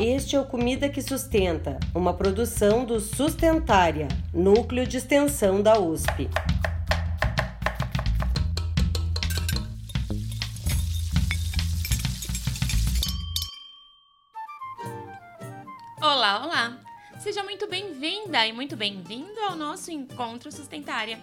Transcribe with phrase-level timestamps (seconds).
[0.00, 6.28] Este é o Comida que Sustenta, uma produção do Sustentária, núcleo de extensão da USP.
[16.00, 16.78] Olá, olá!
[17.20, 21.20] Seja muito bem-vinda e muito bem-vindo ao nosso Encontro Sustentária.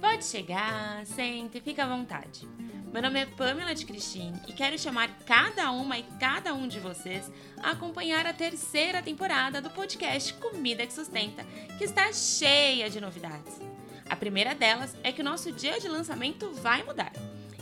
[0.00, 2.46] Pode chegar, sente, fica à vontade.
[2.92, 6.80] Meu nome é Pamela de Cristine e quero chamar cada uma e cada um de
[6.80, 7.30] vocês
[7.62, 11.44] a acompanhar a terceira temporada do podcast Comida que Sustenta,
[11.76, 13.60] que está cheia de novidades.
[14.08, 17.12] A primeira delas é que o nosso dia de lançamento vai mudar.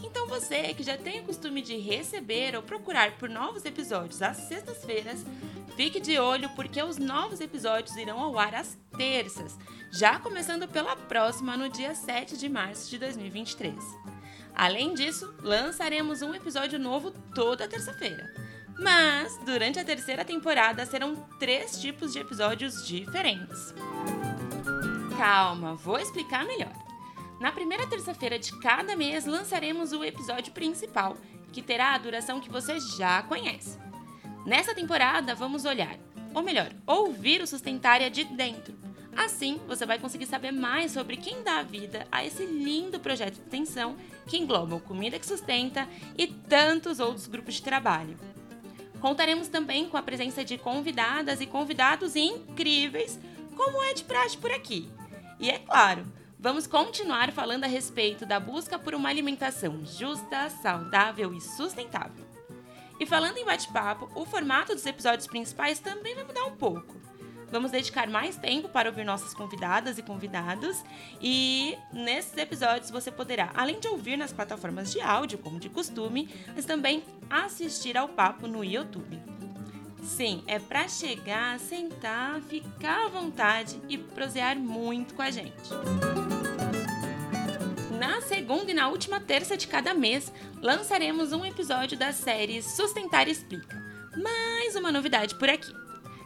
[0.01, 4.37] Então você que já tem o costume de receber ou procurar por novos episódios às
[4.37, 5.27] sextas-feiras,
[5.77, 9.59] fique de olho porque os novos episódios irão ao ar às terças,
[9.93, 13.75] já começando pela próxima no dia 7 de março de 2023.
[14.55, 18.27] Além disso, lançaremos um episódio novo toda terça-feira.
[18.79, 23.75] Mas, durante a terceira temporada, serão três tipos de episódios diferentes.
[25.19, 26.73] Calma, vou explicar melhor.
[27.39, 31.19] Na primeira terça-feira de cada mês, lançaremos o episódio principal,
[31.53, 33.86] que terá a duração que você já conhece.
[34.47, 35.99] Nessa temporada, vamos olhar,
[36.33, 41.43] ou melhor, ouvir o Sustentária de dentro Assim, você vai conseguir saber mais sobre quem
[41.43, 46.27] dá vida a esse lindo projeto de extensão que engloba o Comida que Sustenta e
[46.27, 48.17] tantos outros grupos de trabalho.
[49.01, 53.19] Contaremos também com a presença de convidadas e convidados incríveis,
[53.57, 54.87] como é de praxe por aqui.
[55.41, 56.05] E é claro,
[56.39, 62.27] vamos continuar falando a respeito da busca por uma alimentação justa, saudável e sustentável.
[62.99, 66.97] E falando em bate-papo, o formato dos episódios principais também vai mudar um pouco.
[67.51, 70.83] Vamos dedicar mais tempo para ouvir nossas convidadas e convidados.
[71.21, 76.29] E nesses episódios você poderá, além de ouvir nas plataformas de áudio, como de costume,
[76.55, 79.21] mas também assistir ao papo no YouTube.
[80.03, 85.71] Sim, é para chegar, sentar, ficar à vontade e prosear muito com a gente.
[87.99, 90.33] Na segunda e na última terça de cada mês,
[90.67, 93.81] lançaremos um episódio da série Sustentar Explica.
[94.21, 95.73] Mais uma novidade por aqui.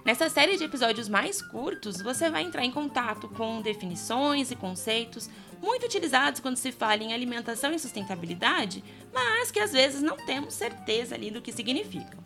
[0.02, 5.28] Nessa série de episódios mais curtos, você vai entrar em contato com definições e conceitos
[5.60, 10.54] muito utilizados quando se fala em alimentação e sustentabilidade, mas que às vezes não temos
[10.54, 12.24] certeza ali do que significam.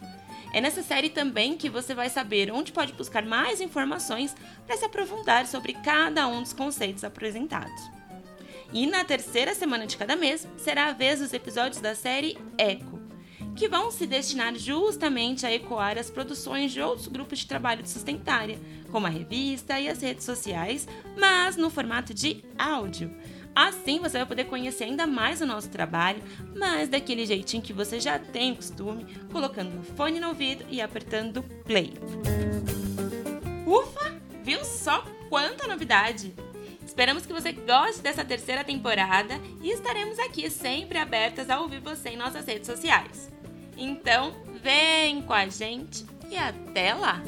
[0.53, 4.85] É nessa série também que você vai saber onde pode buscar mais informações para se
[4.85, 8.04] aprofundar sobre cada um dos conceitos apresentados.
[8.73, 13.01] E na terceira semana de cada mês será a vez dos episódios da série Eco,
[13.55, 17.89] que vão se destinar justamente a ecoar as produções de outros grupos de trabalho de
[17.89, 18.59] sustentária,
[18.91, 23.15] como a revista e as redes sociais, mas no formato de áudio.
[23.55, 26.21] Assim você vai poder conhecer ainda mais o nosso trabalho,
[26.57, 31.43] mas daquele jeitinho que você já tem costume, colocando o fone no ouvido e apertando
[31.65, 31.95] play.
[33.65, 34.15] Ufa!
[34.43, 36.35] Viu só quanta novidade!
[36.95, 42.11] Esperamos que você goste dessa terceira temporada e estaremos aqui sempre abertas a ouvir você
[42.11, 43.33] em nossas redes sociais.
[43.77, 44.33] Então,
[44.63, 47.21] vem com a gente e até lá!